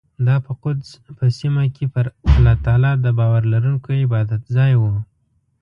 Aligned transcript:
دا 0.27 0.35
په 0.45 0.51
قدس 0.63 0.89
په 1.17 1.25
سیمه 1.39 1.63
کې 1.75 1.85
پر 1.93 2.05
الله 2.31 2.55
تعالی 2.65 2.91
د 2.99 3.05
باور 3.19 3.41
لرونکو 3.53 3.89
عبادتځای 4.03 4.73
و. 4.77 4.83